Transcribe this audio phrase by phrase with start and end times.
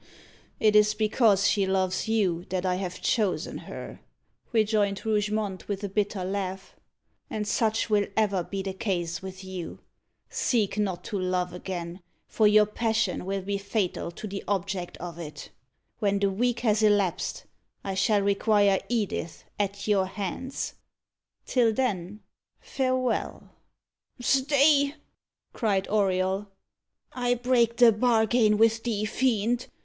[0.59, 4.01] "It is because she loves you that I have chosen her,"
[4.51, 6.75] rejoined Rougemont, with a bitter laugh.
[7.29, 9.77] "And such will ever be the case with you.
[10.27, 15.19] Seek not to love again, for your passion will be fatal to the object of
[15.19, 15.51] it.
[15.99, 17.45] When the week has elapsed,
[17.83, 20.73] I shall require Edith at your hands.
[21.45, 22.21] Till then,
[22.59, 23.51] farewell!"
[24.19, 24.95] "Stay!"
[25.53, 26.47] cried Auriol.
[27.13, 29.67] "I break the bargain with thee, fiend.